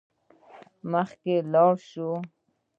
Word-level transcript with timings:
مخکې 0.91 1.35
لاړ 1.53 1.73
شو. 1.89 2.09